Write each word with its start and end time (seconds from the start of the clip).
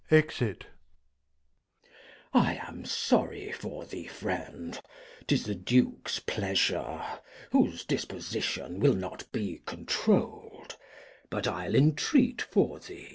\Exit. 0.09 0.65
Glost. 1.83 1.87
I 2.47 2.55
am 2.67 2.85
sorry 2.85 3.51
for 3.51 3.85
thee. 3.85 4.07
Friend, 4.07 4.81
'tis 5.27 5.45
the 5.45 5.53
Duke's 5.53 6.19
Pleasure, 6.19 7.03
Whose 7.51 7.85
Disposition 7.85 8.79
will 8.79 8.95
not 8.95 9.31
be 9.31 9.61
controU'd, 9.67 10.73
But 11.29 11.45
I'll 11.47 11.75
entreat 11.75 12.41
for 12.41 12.79
thee. 12.79 13.09